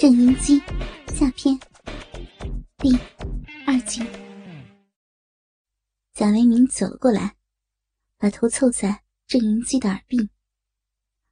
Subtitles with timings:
[0.00, 0.58] 郑云基
[1.14, 1.60] 下篇
[2.78, 2.90] 第
[3.66, 4.00] 二集。
[6.14, 7.36] 贾维明走了过来，
[8.16, 10.30] 把头凑在郑云基的耳鬓，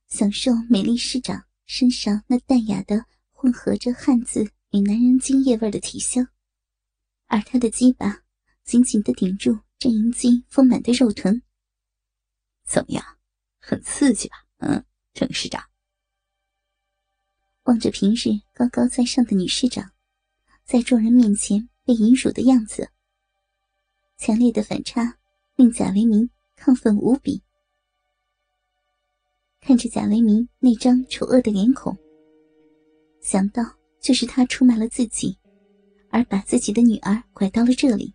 [0.09, 6.29] 享受美丽师长身上那淡雅的混合着汉字与男人精液味的体香，
[7.25, 8.23] 而他的鸡巴
[8.64, 11.41] 紧紧的顶住郑云基丰满的肉臀。
[12.66, 13.03] 怎么样，
[13.61, 14.37] 很刺激吧？
[14.59, 15.64] 嗯，郑师长。
[17.69, 19.93] 望着平日高高在上的女师长，
[20.65, 22.88] 在众人面前被淫辱的样子，
[24.16, 25.19] 强烈的反差
[25.55, 27.42] 令贾维明亢奋无比。
[29.61, 31.95] 看着贾维明那张丑恶的脸孔，
[33.20, 33.62] 想到
[34.00, 35.37] 就是他出卖了自己，
[36.09, 38.14] 而把自己的女儿拐到了这里，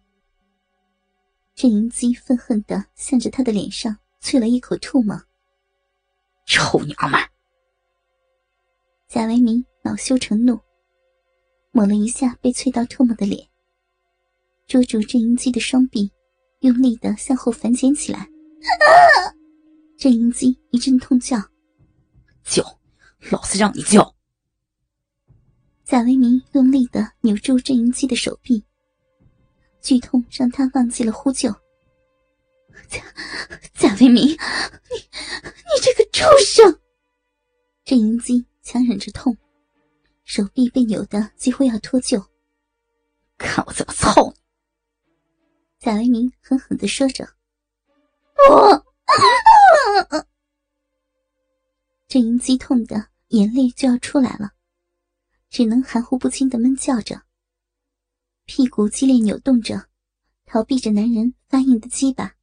[1.53, 5.15] 郑云基愤恨的向着他的脸上啐了一口唾沫
[6.47, 7.21] ：“臭娘们！”
[9.13, 10.59] 贾维明恼羞成怒，
[11.71, 13.47] 抹了一下被啐到唾沫的脸，
[14.65, 16.11] 捉住郑英基的双臂，
[16.61, 18.27] 用力的向后反剪起来。
[19.99, 21.37] 郑英基一阵痛叫
[22.43, 22.63] ：“叫，
[23.29, 24.15] 老子让你叫！”
[25.85, 28.65] 贾维明用力的扭住郑英基的手臂，
[29.79, 31.51] 剧痛让他忘记了呼救。
[32.87, 32.99] 贾
[33.75, 36.79] 贾维明，你你这个畜生！
[37.85, 38.43] 郑英基。
[38.63, 39.37] 强忍着痛，
[40.23, 42.25] 手臂被扭得几乎要脱臼。
[43.37, 44.33] 看我怎么操你！
[45.79, 47.27] 贾维明狠狠的说着。
[48.49, 48.85] 我，
[52.07, 54.53] 郑莹，激痛的眼泪就要出来了，
[55.49, 57.21] 只能含糊不清的闷叫着，
[58.45, 59.89] 屁股激烈扭动着，
[60.45, 62.35] 逃避着男人发硬的鸡巴。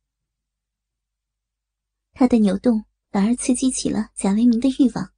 [2.12, 5.10] 他的扭动反而刺激起了贾维明的欲望。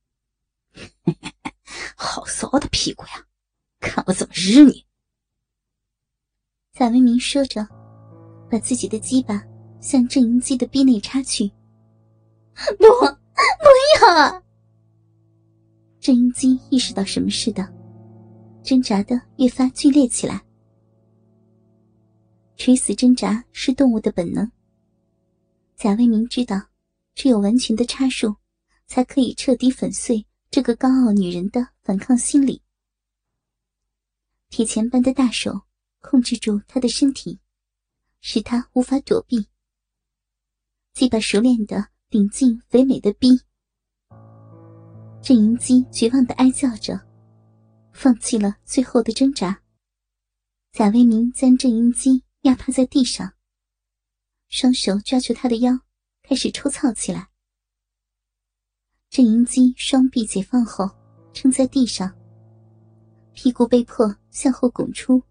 [1.97, 3.27] 好骚的屁股呀！
[3.81, 4.85] 看我怎么日你！
[6.73, 7.67] 贾维明说着，
[8.51, 9.43] 把自己的鸡巴
[9.81, 11.51] 向郑云基的逼内插去。
[12.79, 14.43] 不，不要！
[16.01, 17.69] 郑云基意识到什么似的，
[18.63, 20.41] 挣扎的越发剧烈起来。
[22.57, 24.51] 垂死挣扎是动物的本能。
[25.77, 26.61] 贾维明知道，
[27.15, 28.35] 只有完全的插入，
[28.87, 30.25] 才可以彻底粉碎。
[30.53, 32.61] 这个高傲女人的反抗心理，
[34.51, 35.63] 铁钳般的大手
[36.01, 37.41] 控制住她的身体，
[38.21, 39.47] 使她无法躲避。
[40.93, 43.31] 鸡巴熟练的顶进肥美的逼，
[45.23, 47.01] 郑云基绝望的哀叫着，
[47.95, 49.59] 放弃了最后的挣扎。
[50.73, 53.33] 贾维明将郑云基压趴在地上，
[54.51, 55.73] 双手抓住她的腰，
[56.23, 57.32] 开始抽操起来。
[59.13, 60.91] 郑云基双臂解放后，
[61.35, 62.11] 撑在地上，
[63.35, 65.23] 屁股被迫向后拱出，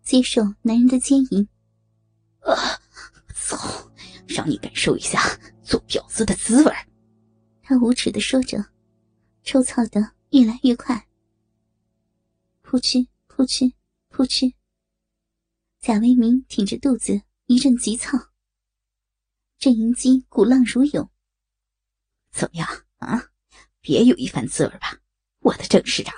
[0.00, 1.46] 接受男人的奸淫。
[2.40, 2.56] 啊！
[3.34, 3.58] 走，
[4.26, 5.20] 让你感受一下
[5.62, 6.72] 做婊子的滋味。
[7.60, 8.64] 他无耻的说着，
[9.42, 11.06] 抽操的越来越快。
[12.62, 13.74] 扑哧扑哧
[14.08, 14.54] 扑哧，
[15.80, 18.18] 贾维明挺着肚子一阵急操。
[19.58, 21.10] 郑云基鼓浪如涌。
[22.30, 22.66] 怎么样？
[22.98, 23.30] 啊，
[23.80, 25.00] 别有一番滋味吧，
[25.40, 26.14] 我的郑市长。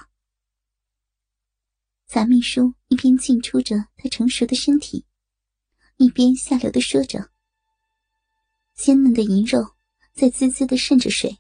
[2.07, 5.05] 贾秘书一边进出着他成熟的身体，
[5.97, 7.31] 一边下流的说着。
[8.75, 9.77] 鲜嫩的银肉
[10.13, 11.39] 在滋滋的渗着水，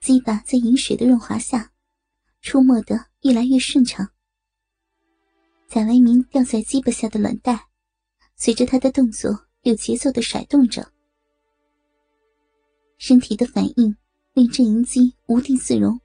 [0.00, 1.72] 鸡巴在银水的润滑下，
[2.40, 4.10] 出没的越来越顺畅。
[5.68, 7.68] 贾维明掉在鸡巴下的卵带，
[8.34, 10.90] 随着他的动作有节奏的甩动着，
[12.98, 13.96] 身体的反应。
[14.36, 15.98] 令郑云基无地自容，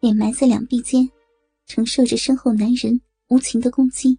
[0.00, 1.10] 脸埋在两臂间，
[1.64, 4.18] 承受着身后男人无情的攻击。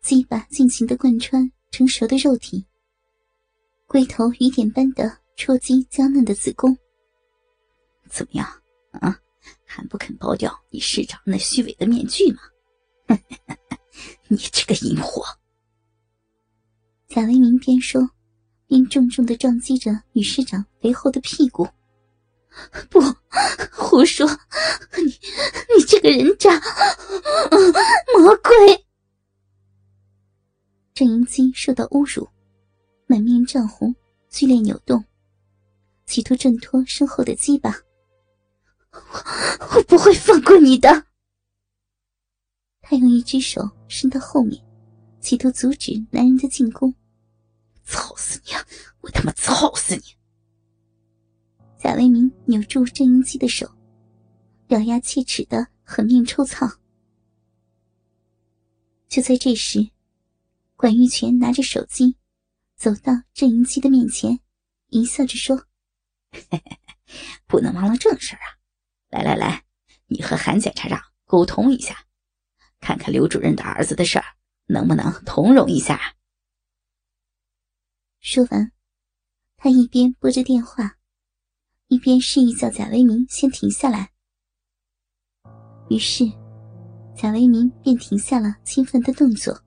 [0.00, 2.64] 鸡巴尽情的贯穿成熟的肉体，
[3.88, 6.78] 龟头雨点般的戳击娇嫩的子宫。
[8.08, 8.46] 怎么样
[8.92, 9.18] 啊？
[9.64, 12.42] 还不肯剥掉你市长那虚伪的面具吗？
[14.28, 15.24] 你这个淫货！
[17.08, 18.08] 贾维明边说。
[18.72, 21.68] 并重重的撞击着女市长肥厚的屁股。
[22.88, 23.02] 不，
[23.70, 24.26] 胡说！
[24.96, 25.04] 你，
[25.76, 26.58] 你这个人渣，
[28.16, 28.86] 魔鬼！
[30.94, 32.26] 郑云基受到侮辱，
[33.06, 33.94] 满面涨红，
[34.30, 35.04] 剧烈扭动，
[36.06, 37.76] 企图挣脱身后的鸡巴。
[38.90, 41.04] 我，我不会放过你的！
[42.80, 44.58] 他用一只手伸到后面，
[45.20, 46.94] 企图阻止男人的进攻。
[47.84, 48.52] 操死你！
[49.00, 50.02] 我他妈操死你！
[51.78, 53.70] 贾维明扭住郑云基的手，
[54.68, 56.70] 咬牙切齿的狠命抽操。
[59.08, 59.90] 就在这时，
[60.76, 62.16] 管玉泉拿着手机，
[62.76, 64.40] 走到郑银基的面前，
[64.88, 65.66] 一笑着说
[67.46, 68.56] ：“不能忘了正事啊！
[69.10, 69.64] 来来来，
[70.06, 72.06] 你和韩检察长沟通一下，
[72.80, 74.24] 看看刘主任的儿子的事儿
[74.66, 76.14] 能不能通融一下。”
[78.22, 78.70] 说完，
[79.56, 80.96] 他一边拨着电话，
[81.88, 84.12] 一边示意叫贾维明先停下来。
[85.90, 86.24] 于是，
[87.16, 89.64] 贾维明便停下了兴奋的动作。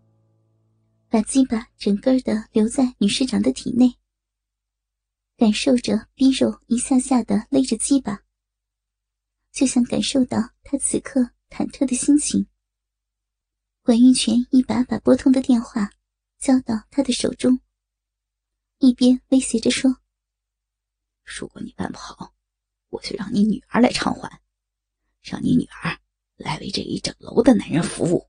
[1.10, 3.94] 把鸡巴整个的留在女市长的体内，
[5.36, 8.24] 感受着逼肉一下下的勒着鸡巴，
[9.52, 11.20] 就像感受到他此刻
[11.50, 12.48] 忐忑的心情。
[13.82, 15.90] 管玉泉一把把拨通的电话
[16.40, 17.60] 交到他的手中，
[18.86, 19.98] 一边威胁着说
[21.26, 22.36] ：“如果你办不好，
[22.90, 24.42] 我就让你女儿来偿还，
[25.24, 25.98] 让你女儿
[26.36, 28.28] 来为这一整楼的男人服务，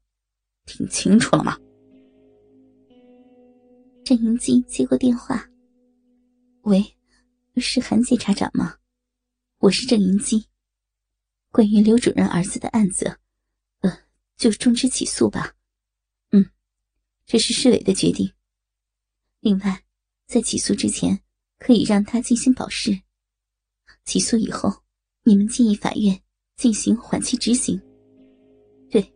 [0.65, 1.59] 听清楚了吗？”
[4.03, 5.51] 郑云基接过电话
[6.63, 6.97] ：“喂，
[7.57, 8.79] 是韩检察长吗？
[9.59, 10.49] 我是郑云基。
[11.51, 13.19] 关于刘主任儿子的案子，
[13.81, 13.99] 呃，
[14.37, 15.55] 就终止起诉吧。
[16.31, 16.51] 嗯，
[17.27, 18.33] 这是市委的决定。
[19.41, 19.83] 另外，
[20.27, 21.21] 在起诉之前，
[21.59, 23.01] 可以让他进行保释。
[24.05, 24.73] 起诉以后，
[25.23, 26.21] 你们建议法院
[26.57, 27.81] 进行缓期执行。
[28.91, 29.13] 对，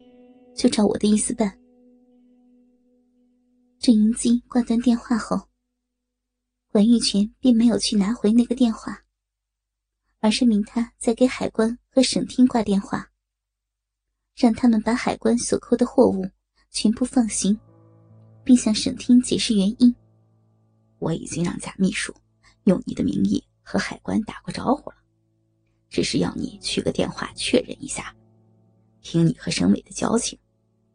[0.54, 1.58] 就照我的意思办。”
[3.78, 5.48] 郑云基挂断电话后，
[6.68, 9.04] 管玉泉并没有去拿回那个电话，
[10.20, 13.10] 而是命他在给海关和省厅挂电话，
[14.36, 16.24] 让他们把海关所扣的货物
[16.70, 17.58] 全部放行，
[18.44, 19.94] 并向省厅解释原因。
[21.00, 22.14] 我已经让贾秘书
[22.64, 24.96] 用你的名义和海关打过招呼了，
[25.88, 28.14] 只是要你去个电话确认一下，
[29.00, 30.38] 凭你和省委的交情，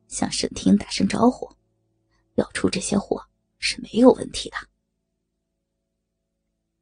[0.07, 1.53] 向省厅打声招呼。
[2.35, 3.25] 要出这些货
[3.59, 4.57] 是没有问题的。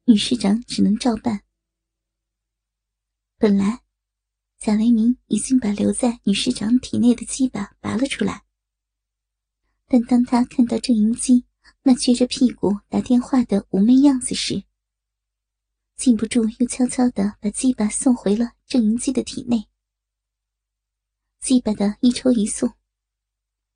[0.06, 1.44] 女市长只能照办。
[3.38, 3.82] 本来，
[4.58, 8.44] 贾维明已经把留在女市长体内的鸡巴拔了出来，
[9.88, 11.46] 但当他看到郑银基
[11.84, 14.64] 那撅着屁股打电话的妩媚样子时，
[15.96, 19.68] 禁不住又悄悄的把鸡巴送回了郑银基的体内。
[21.42, 22.74] 鸡巴的一抽一送。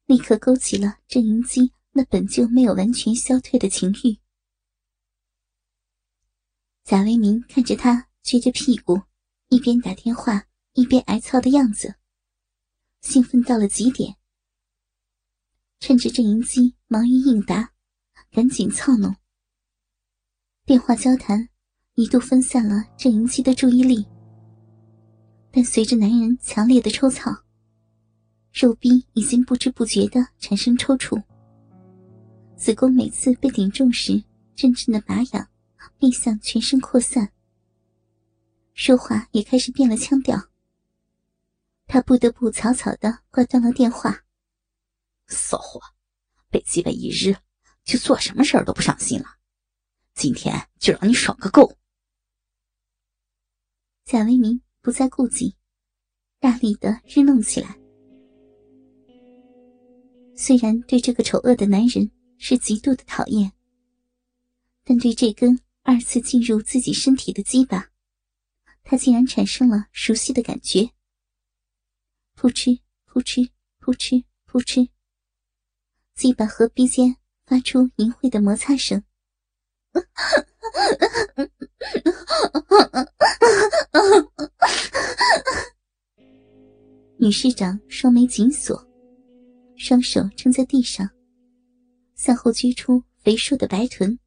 [0.06, 4.18] 立刻勾起了郑银基那本就没有完全消退的情欲。
[6.86, 9.02] 贾维明看着他撅着屁股，
[9.50, 11.96] 一边打电话一边挨操的样子，
[13.02, 14.16] 兴奋到了极点。
[15.82, 17.74] 趁着郑银基忙于应答，
[18.32, 19.16] 赶紧操弄。
[20.66, 21.48] 电话交谈
[21.96, 24.06] 一度分散了郑云熙的注意力，
[25.52, 27.32] 但随着男人强烈的抽操。
[28.54, 31.22] 肉壁已经不知不觉的产生抽搐，
[32.56, 34.24] 子宫每次被顶重时，
[34.56, 35.48] 阵阵的麻痒，
[36.00, 37.32] 并向全身扩散。
[38.74, 40.50] 说话也开始变了腔调。
[41.86, 44.24] 他不得不草草的挂断了电话。
[45.28, 45.80] 骚货，
[46.50, 47.36] 被击败一日，
[47.88, 49.38] 就做什么事儿都不上心了。
[50.14, 51.78] 今天就让你爽个够。
[54.04, 55.56] 贾维明不再顾忌，
[56.40, 57.80] 大力的日弄起来。
[60.36, 63.54] 虽然对这个丑恶的男人是极度的讨厌，
[64.84, 67.90] 但对这根二次进入自己身体的鸡巴，
[68.84, 70.92] 他竟然产生了熟悉的感觉。
[72.36, 74.90] 扑哧扑哧扑哧扑哧，
[76.16, 77.16] 鸡巴和鼻尖
[77.48, 79.02] 发出淫秽的摩擦声。
[87.18, 88.86] 女市长双眉紧锁。
[89.78, 91.08] 双手撑在地上，
[92.16, 94.18] 向后撅出肥硕的白臀，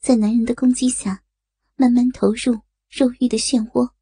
[0.00, 1.24] 在男人的攻击下，
[1.74, 2.54] 慢慢投入
[2.88, 3.97] 肉欲的漩涡。